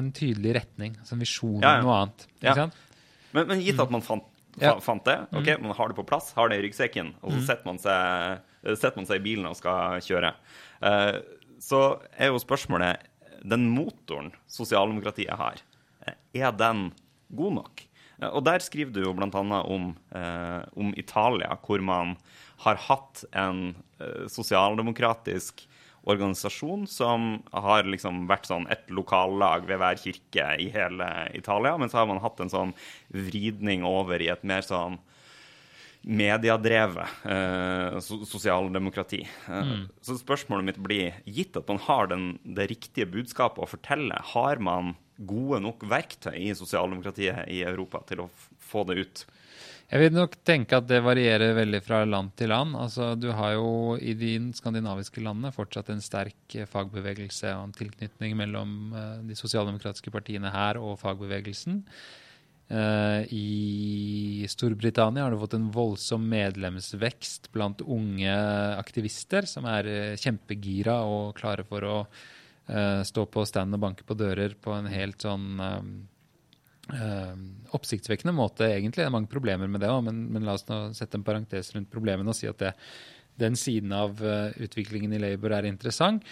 [0.00, 0.98] en tydelig retning.
[1.04, 2.26] En visjon om noe annet.
[3.36, 4.26] Men, men gitt at man fant,
[4.60, 4.74] Ja.
[4.80, 7.64] fant det, ok, man har det på plass, har det i ryggsekken, og så setter,
[7.64, 8.42] man seg,
[8.76, 10.34] setter man seg i bilen og skal kjøre,
[10.82, 11.20] Eh,
[11.62, 13.04] så er jo spørsmålet
[13.46, 15.60] Den motoren sosialdemokratiet har,
[16.06, 16.92] eh, er den
[17.30, 17.84] god nok?
[18.20, 19.28] Eh, Og der skriver du jo bl.a.
[19.30, 19.96] Om,
[20.76, 22.16] om Italia, hvor man
[22.66, 23.76] har hatt en
[24.26, 25.66] sosialdemokratisk
[26.02, 31.92] organisasjon som har liksom vært sånn et lokallag ved hver kirke i hele Italia, men
[31.92, 32.74] så har man hatt en sånn
[33.14, 34.98] vridning over i et mer sånn
[36.02, 39.20] mediedrevet eh, sosialdemokrati.
[39.46, 39.84] Mm.
[40.02, 44.58] Så spørsmålet mitt blir, gitt at man har den, det riktige budskapet å fortelle, har
[44.58, 49.24] man gode nok verktøy i sosialdemokratiet i Europa til å få det ut?
[49.92, 52.72] Jeg vil nok tenke at det varierer veldig fra land til land.
[52.80, 57.74] Altså, du har jo i de skandinaviske landene fortsatt en sterk eh, fagbevegelse og en
[57.76, 61.82] tilknytning mellom eh, de sosialdemokratiske partiene her og fagbevegelsen.
[62.72, 68.38] Eh, I Storbritannia har du fått en voldsom medlemsvekst blant unge
[68.78, 71.98] aktivister som er kjempegira og klare for å
[73.04, 75.58] stå på stand og banke på dører på en helt sånn
[77.72, 79.00] oppsiktsvekkende måte, egentlig.
[79.00, 81.72] Det er mange problemer med det òg, men, men la oss nå sette en parentes
[81.76, 82.72] rundt problemene og si at det,
[83.40, 86.26] den siden av eh, utviklingen i Labour er interessant.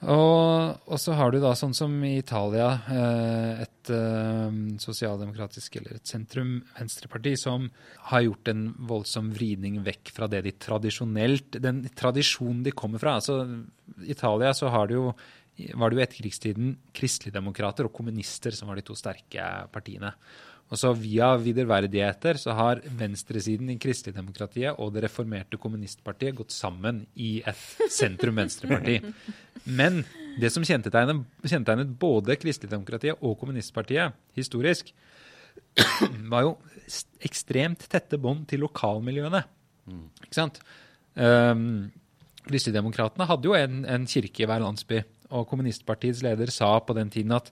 [0.00, 5.98] Og, og så har du da sånn som i Italia eh, et eh, sosialdemokratisk eller
[5.98, 7.66] et sentrum-venstreparti som
[8.08, 13.18] har gjort en voldsom vridning vekk fra det de tradisjonelt Den tradisjonen de kommer fra.
[13.20, 13.42] altså
[14.00, 15.06] I Italia så har du jo
[15.74, 20.12] var det jo etterkrigstiden kristeligdemokrater og kommunister som var de to sterke partiene.
[20.70, 27.02] Og så via viderverdigheter så har venstresiden i kristeligdemokratiet og det reformerte kommunistpartiet gått sammen
[27.18, 29.00] i et sentrum-venstreparti.
[29.66, 30.04] Men
[30.40, 34.94] det som kjennetegnet, kjennetegnet både kristeligdemokratiet og kommunistpartiet historisk,
[36.30, 36.54] var jo
[37.26, 39.42] ekstremt tette bånd til lokalmiljøene.
[40.22, 40.62] Ikke sant?
[41.18, 41.90] Um,
[42.46, 47.10] Kristeligdemokratene hadde jo en, en kirke i hver landsby, og kommunistpartiets leder sa på den
[47.12, 47.50] tiden at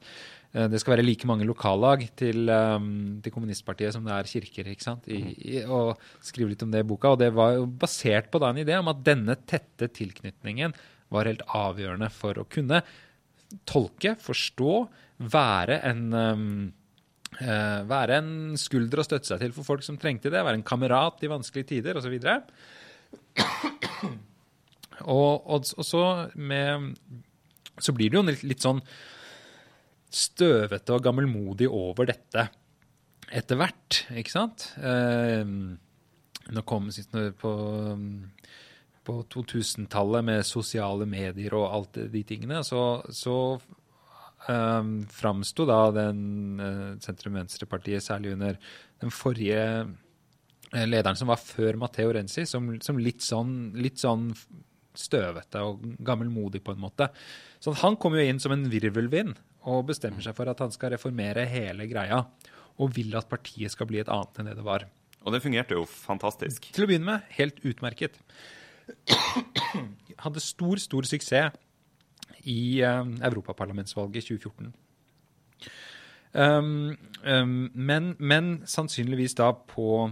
[0.52, 4.70] eh, det skal være like mange lokallag til, um, til kommunistpartiet som det er kirker.
[4.72, 5.08] ikke sant?
[5.08, 7.14] I, i, og skrive litt om det i boka.
[7.14, 10.76] Og det var jo basert på da en idé om at denne tette tilknytningen
[11.14, 12.82] var helt avgjørende for å kunne
[13.68, 14.72] tolke, forstå,
[15.32, 16.50] være en um,
[17.40, 20.66] uh, være en skulder å støtte seg til for folk som trengte det, være en
[20.66, 22.18] kamerat i vanskelige tider osv.
[25.06, 26.02] Og, og, og så,
[26.34, 26.94] med,
[27.84, 28.82] så blir det jo litt, litt sånn
[30.08, 32.48] støvete og gammelmodig over dette
[33.28, 34.70] etter hvert, ikke sant?
[34.80, 35.44] Eh,
[36.48, 37.52] nå kom sist på,
[39.04, 43.36] på 2000-tallet med sosiale medier og alt de tingene, så, så
[44.48, 46.22] um, framsto da den
[46.62, 48.56] uh, sentrum-venstre-partiet, særlig under
[49.02, 49.64] den forrige
[50.72, 54.30] lederen som var før Matteo Renzi, som, som litt, sånn, litt sånn
[54.98, 57.10] støvete og gammelmodig på en måte.
[57.62, 59.36] Så han kommer jo inn som en virvelvind
[59.68, 62.22] og bestemmer seg for at han skal reformere hele greia.
[62.78, 64.86] Og vil at partiet skal bli et annet enn det det var.
[65.26, 66.70] Og det fungerte jo fantastisk.
[66.72, 68.20] Til å begynne med helt utmerket.
[70.24, 71.56] Hadde stor, stor suksess
[72.48, 74.70] i uh, europaparlamentsvalget 2014.
[76.38, 80.10] Um, um, men, men, sannsynligvis da på,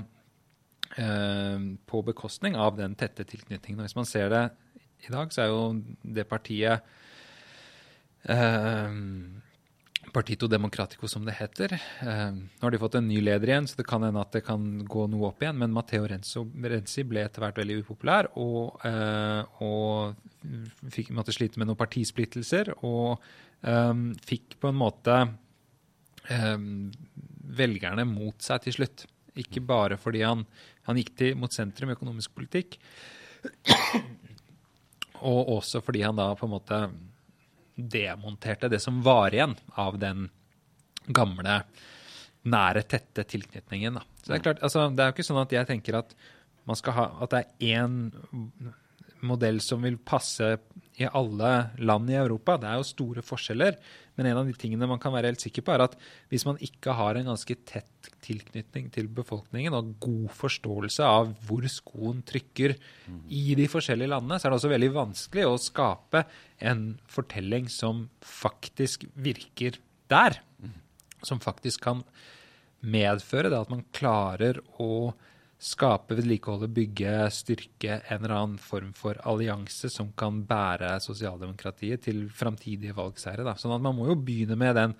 [0.99, 3.85] uh, på bekostning av den tette tilknytningen.
[3.85, 4.45] Hvis man ser det
[5.05, 5.61] i dag, så er jo
[6.17, 6.87] det partiet
[8.25, 8.97] eh,
[10.17, 11.75] Partito Democratico, som det heter.
[11.77, 14.45] Eh, nå har de fått en ny leder igjen, så det kan hende at det
[14.47, 15.59] kan gå noe opp igjen.
[15.61, 20.17] Men Matteo Renzo, Renzi ble etter hvert veldig upopulær og, eh, og
[20.95, 22.73] fikk, måtte slite med noen partisplittelser.
[22.87, 23.21] Og
[23.67, 23.93] eh,
[24.31, 25.19] fikk på en måte
[26.33, 26.57] eh,
[27.61, 29.07] velgerne mot seg til slutt.
[29.37, 30.47] Ikke bare fordi han,
[30.89, 32.79] han gikk til, mot sentrum i økonomisk politikk,
[35.21, 36.81] og også fordi han da på en måte
[37.77, 40.31] demonterte det som var igjen av den
[41.07, 41.61] gamle,
[42.47, 43.99] nære, tette tilknytningen.
[43.99, 44.05] Da.
[44.23, 46.17] Så Det er klart, altså, det er jo ikke sånn at jeg tenker at,
[46.67, 47.99] man skal ha, at det er én
[49.29, 50.55] modell som vil passe
[50.97, 51.53] i alle
[51.85, 52.57] land i Europa.
[52.61, 53.77] Det er jo store forskjeller.
[54.17, 55.97] Men en av de tingene man kan være helt sikker på, er at
[56.33, 61.67] hvis man ikke har en ganske tett tilknytning til befolkningen og god forståelse av hvor
[61.71, 62.77] skoen trykker
[63.29, 66.25] i de forskjellige landene, så er det også veldig vanskelig å skape
[66.65, 69.77] en fortelling som faktisk virker
[70.11, 70.41] der.
[71.27, 72.03] Som faktisk kan
[72.87, 75.13] medføre det at man klarer å
[75.57, 82.27] skape, vedlikeholde, bygge, styrke en eller annen form for allianse som kan bære sosialdemokratiet til
[82.29, 83.57] framtidige valgseiere.
[83.61, 84.93] Sånn at man må jo begynne med den,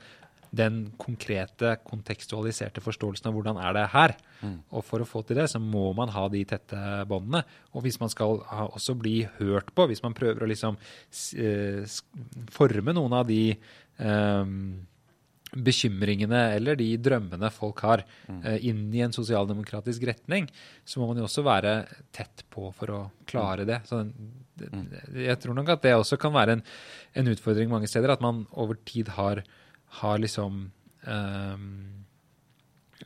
[0.57, 4.17] den, konkrete, kontekstualiserte forståelsen av hvordan er det her.
[4.41, 4.59] Mm.
[4.73, 7.45] Og for å få til det, så må man ha de tette båndene.
[7.77, 10.81] Og hvis man skal ha, også bli hørt på, hvis man prøver å liksom
[11.37, 11.85] eh,
[12.57, 13.43] forme noen av de
[14.01, 14.87] um,
[15.65, 18.41] bekymringene eller de drømmene folk har, mm.
[18.45, 20.49] eh, inn i en sosialdemokratisk retning,
[20.85, 21.75] så må man jo også være
[22.15, 23.71] tett på for å klare mm.
[23.71, 23.81] det.
[23.89, 24.89] Så mm.
[25.25, 26.65] jeg tror nok at det også kan være en,
[27.17, 29.43] en, utfordring mange steder, at man over tid har,
[30.03, 30.67] har liksom
[31.07, 31.71] um,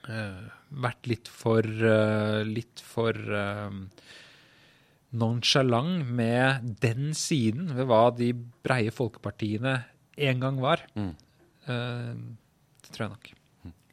[0.09, 3.87] uh, vært litt for uh, litt for um,
[5.11, 8.31] nonchalant med den siden ved hva de
[8.63, 9.81] breie folkepartiene
[10.21, 10.85] en gang var.
[10.95, 11.15] Mm.
[11.71, 12.35] Uh,
[12.83, 13.31] det tror jeg nok.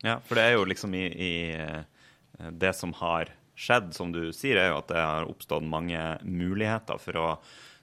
[0.06, 4.30] Ja, for det er jo liksom i, i, eh, Det som har skjedd, som du
[4.36, 7.30] sier, er jo at det har oppstått mange muligheter for å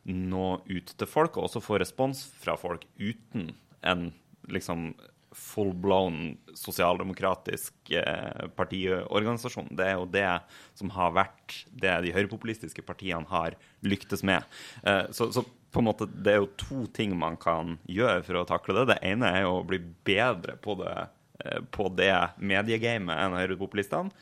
[0.07, 3.51] nå ut til folk, og også få respons fra folk uten
[3.83, 4.13] en
[4.47, 4.93] liksom
[5.35, 9.73] full-blown sosialdemokratisk eh, partiorganisasjon.
[9.77, 10.31] Det er jo det
[10.79, 14.47] som har vært det de høyrepopulistiske partiene har lyktes med.
[14.83, 15.45] Eh, så, så,
[15.75, 18.87] på en måte, det er jo to ting man kan gjøre for å takle det.
[18.95, 20.97] Det ene er jo å bli bedre på det,
[21.45, 24.15] eh, på det mediegamet enn høyrepopulistene.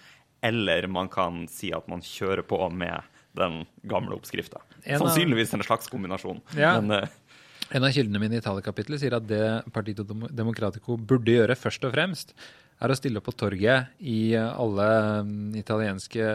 [0.42, 3.04] Eller man kan si at man kjører på med
[3.38, 4.60] den gamle oppskrifta.
[4.82, 6.40] Sannsynligvis en slags kombinasjon.
[6.58, 6.74] Ja.
[6.80, 7.08] Men, uh,
[7.70, 11.94] en av kildene mine i Italia-kapitlet sier at det Partito Democratico burde gjøre først og
[11.94, 12.34] fremst,
[12.82, 14.86] er å stille opp på torget i alle
[15.22, 16.28] mm, italienske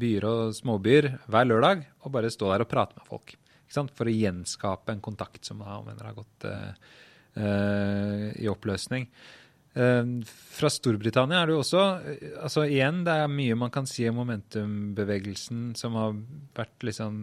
[0.00, 3.36] byer og småbyer hver lørdag og bare stå der og prate med folk.
[3.70, 6.70] For å gjenskape en kontakt som da mener har gått uh,
[7.38, 9.08] uh, i oppløsning.
[9.76, 11.82] Uh, fra Storbritannia er det jo også
[12.40, 16.16] altså Igjen, det er mye man kan si om momentumbevegelsen som har
[16.56, 17.18] vært liksom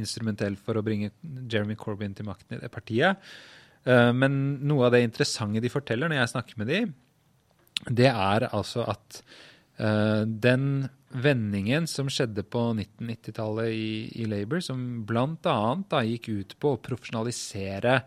[0.00, 3.20] instrumentell for å bringe Jeremy Corbyn til makten i det partiet.
[3.84, 4.32] men
[4.64, 6.94] noe av det interessante de forteller når jeg snakker med dem,
[7.88, 9.20] det er altså at
[10.40, 16.02] den vendingen som skjedde på 1990-tallet i, i, Labour, som bl.a.
[16.06, 18.00] gikk ut på å profesjonalisere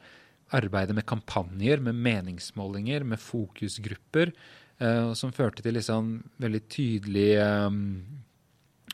[0.56, 4.34] arbeidet med kampanjer, med meningsmålinger, med fokusgrupper,
[4.84, 7.82] uh, som førte til liksom veldig tydelige um,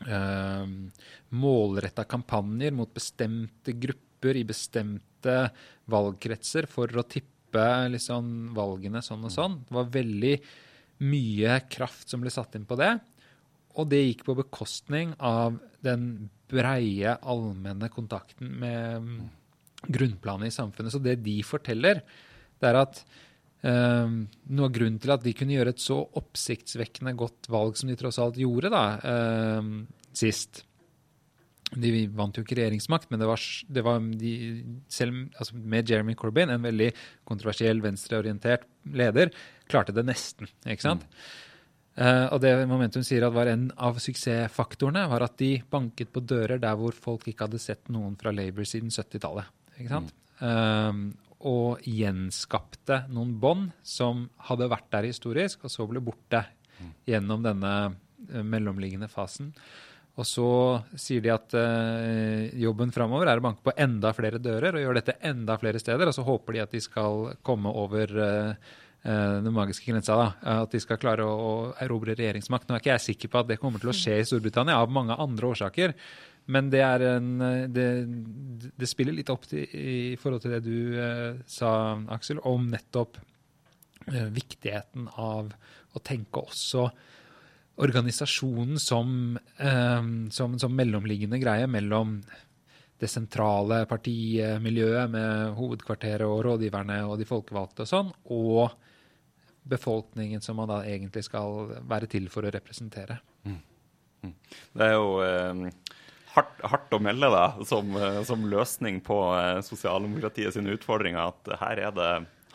[0.06, 0.64] uh,
[1.36, 5.36] målretta kampanjer mot bestemte grupper i bestemte
[5.90, 9.60] valgkretser for å tippe liksom, valgene sånn og sånn.
[9.66, 10.34] Det var veldig
[11.00, 12.92] mye kraft som ble satt inn på det.
[13.78, 19.06] Og det gikk på bekostning av den breie, allmenne kontakten med
[19.88, 20.92] grunnplanet i samfunnet.
[20.92, 22.02] Så det de forteller,
[22.60, 23.02] det er at
[23.66, 24.16] eh,
[24.54, 27.98] noe av grunnen til at de kunne gjøre et så oppsiktsvekkende godt valg som de
[28.00, 29.70] tross alt gjorde da, eh,
[30.16, 30.66] sist
[31.70, 34.30] De vant jo ikke regjeringsmakt, men det var, det var de,
[34.90, 36.88] selv altså med Jeremy Corbyn, en veldig
[37.22, 39.30] kontroversiell, venstreorientert leder,
[39.70, 40.50] klarte det nesten.
[40.66, 41.06] ikke sant?
[41.94, 46.22] Eh, og det Momentum sier at var en av suksessfaktorene, var at de banket på
[46.26, 49.59] dører der hvor folk ikke hadde sett noen fra Labour siden 70-tallet.
[49.80, 50.14] Ikke sant?
[50.40, 51.02] Eh,
[51.50, 56.44] og gjenskapte noen bånd som hadde vært der historisk, og så ble borte
[57.08, 59.54] gjennom denne eh, mellomliggende fasen.
[60.20, 60.50] Og så
[61.00, 64.98] sier de at uh, jobben framover er å banke på enda flere dører og gjøre
[64.98, 66.10] dette enda flere steder.
[66.10, 70.18] Og så håper de at de skal komme over uh, den magiske grensa.
[70.18, 72.68] da, At de skal klare å erobre regjeringsmakt.
[72.68, 74.92] Nå er ikke jeg sikker på at det kommer til å skje i Storbritannia av
[74.92, 75.94] mange andre årsaker.
[76.50, 77.30] Men det, er en,
[77.70, 77.86] det,
[78.76, 81.72] det spiller litt opp til, i forhold til det du eh, sa,
[82.16, 83.20] Aksel, om nettopp
[84.10, 85.52] eh, viktigheten av
[85.94, 86.88] å tenke også
[87.80, 90.02] organisasjonen som, eh,
[90.34, 92.18] som, som mellomliggende greie mellom
[93.00, 98.74] det sentrale partimiljøet med hovedkvarteret og rådgiverne og de folkevalgte og sånn, og
[99.70, 103.20] befolkningen som man da egentlig skal være til for å representere.
[104.20, 105.64] Det er jo eh,
[106.34, 111.56] hardt, hardt å melde da, som, eh, som løsning på eh, sosialdemokratiet sine utfordringer, at
[111.62, 112.10] her er det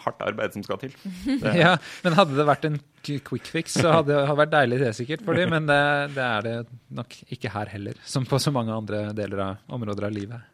[0.06, 0.96] hardt arbeid som skal til.
[1.44, 4.94] Det, Ja, men hadde det vært en quick fix, så hadde det vært deilig det
[4.98, 5.82] sikkert for dem, men det,
[6.16, 6.56] det er det
[7.02, 10.52] nok ikke her heller, som på så mange andre deler av områder av livet.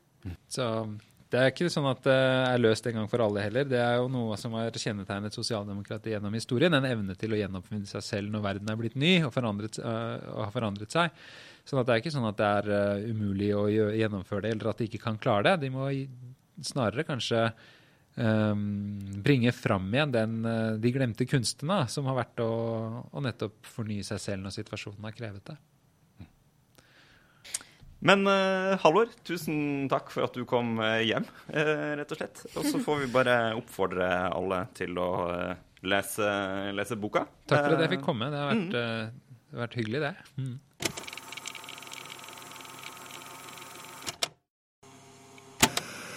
[0.51, 0.65] Så
[1.31, 3.67] det er ikke sånn at det er løst en gang for alle heller.
[3.67, 6.75] Det er jo noe som har kjennetegnet sosialdemokratiet gjennom historien.
[6.75, 10.15] En evne til å gjenoppfinne seg selv når verden er blitt ny og, forandret, øh,
[10.33, 11.21] og har forandret seg.
[11.63, 14.71] Sånn at det er ikke sånn at det er øh, umulig å gjennomføre det, eller
[14.73, 15.61] at de ikke kan klare det.
[15.63, 15.87] De må
[16.67, 17.45] snarere kanskje
[18.19, 22.51] um, bringe fram igjen den, øh, de glemte kunstene som har vært å,
[23.07, 25.57] å nettopp fornye seg selv når situasjonen har krevet det.
[28.01, 32.39] Men uh, Halvor, tusen takk for at du kom eh, hjem, uh, rett og slett.
[32.55, 35.51] Og så får vi bare oppfordre alle til å uh,
[35.85, 36.31] lese,
[36.73, 37.27] lese boka.
[37.45, 38.31] Takk for at jeg fikk komme.
[38.33, 38.85] Det har vært, det
[39.53, 40.13] har vært hyggelig, det.
[40.41, 40.57] Mm.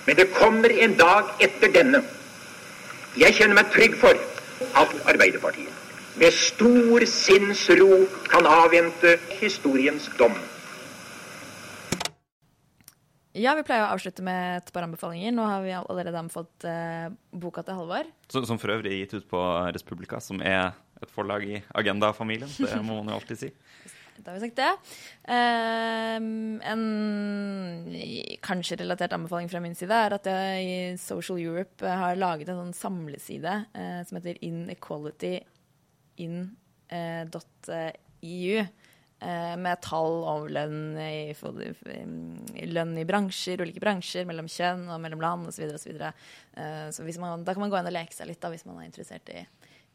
[0.04, 2.00] Men det kommer en dag etter denne.
[3.20, 4.16] Jeg kjenner meg trygg for
[4.80, 5.84] at Arbeiderpartiet
[6.16, 10.36] med stor sinnsro kan avvente historiens dom.
[13.34, 15.32] Ja, vi pleier å avslutte med et par anbefalinger.
[15.34, 18.06] Nå har vi allerede anbefalt eh, boka til Halvor.
[18.30, 19.40] Som for øvrig er gitt ut på
[19.74, 20.70] Respublika, som er
[21.02, 22.50] et forlag i Agenda-familien.
[22.54, 23.50] Det må man jo alltid si.
[24.14, 24.72] Da har vi sagt det.
[25.34, 26.84] Ehm, en
[28.46, 32.48] kanskje relatert anbefaling fra min side er at jeg i Social Europe eh, har laget
[32.52, 35.46] en sånn samleside eh, som heter inequalityin.eu.
[39.20, 41.34] eh, med tall om lønn i,
[42.70, 45.68] lønn i bransjer, ulike bransjer, mellom kjønn og mellom land osv.
[45.76, 46.14] Så, videre,
[46.56, 48.66] og så hvis man, da kan man gå inn og leke seg litt da, hvis
[48.68, 49.44] man er interessert i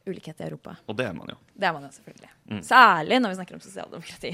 [0.08, 0.76] ulikhet i Europa.
[0.88, 1.36] Og det er man jo.
[1.54, 2.30] Det er man jo selvfølgelig.
[2.66, 4.32] Særlig når vi snakker om sosialdemokrati.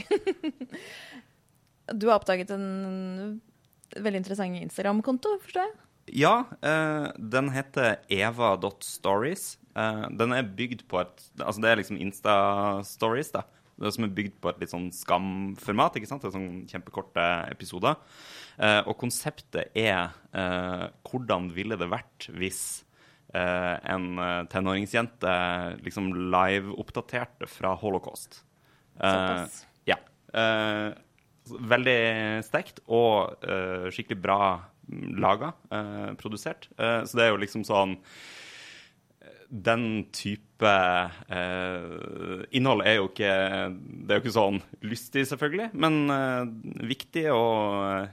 [2.00, 3.40] du har oppdaget en
[3.94, 5.76] veldig interessant Instagram-konto, forstår jeg?
[6.22, 9.56] Ja, eh, den heter eva.stories.
[9.74, 13.42] Eh, den er bygd på et Altså det er liksom Insta-stories, da.
[13.76, 15.98] Det som er bygd på et litt sånn skamformat.
[15.98, 16.22] ikke sant?
[16.24, 17.98] Det er sånn kjempekorte episoder.
[18.56, 22.62] Eh, og konseptet er eh, hvordan ville det vært hvis
[23.36, 25.34] eh, en eh, tenåringsjente
[25.84, 28.40] liksom live-oppdaterte fra holocaust.
[28.96, 29.58] Eh, Såpass.
[29.92, 29.98] ja.
[30.32, 30.96] Eh,
[31.46, 32.00] veldig
[32.48, 34.40] sterkt og eh, skikkelig bra
[34.88, 36.70] mm, laga, eh, produsert.
[36.80, 37.98] Eh, så det er jo liksom sånn
[39.48, 40.70] den type
[41.30, 43.32] eh, innhold er jo ikke
[43.76, 48.08] Det er jo ikke sånn lystig, selvfølgelig, men eh, viktig og eh,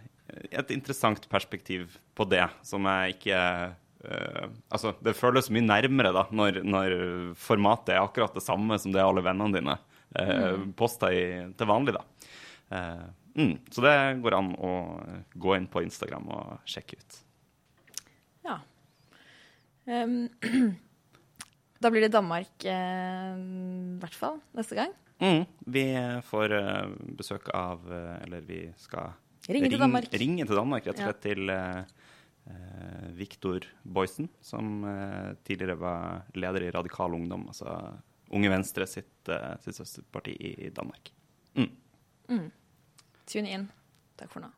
[0.54, 6.28] et interessant perspektiv på det, som jeg ikke eh, Altså, det føles mye nærmere da,
[6.36, 6.96] når, når
[7.40, 9.78] formatet er akkurat det samme som det alle vennene dine
[10.20, 11.26] eh, poster i,
[11.58, 12.04] til vanlig, da.
[12.74, 13.06] Eh,
[13.40, 14.74] mm, så det går an å
[15.34, 17.20] gå inn på Instagram og sjekke ut.
[18.44, 18.60] Ja.
[19.86, 20.28] Ehm,
[21.84, 24.94] Da blir det Danmark eh, i eh, hvert fall neste gang.
[25.24, 25.44] Mm.
[25.76, 25.84] Vi
[26.28, 29.14] får uh, besøk av eh, Eller vi skal
[29.46, 31.36] ringe ring, til Danmark, ringe til Danmark rett og slett ja.
[31.36, 37.76] til uh, Viktor Boysen, som uh, tidligere var leder i Radikal Ungdom, altså
[38.34, 39.30] Unge Venstre sitt,
[39.62, 41.12] sitt søsterparti i Danmark.
[41.60, 41.70] Mm.
[42.32, 42.50] Mm.
[43.30, 43.70] Tune inn.
[44.18, 44.54] Takk for nå.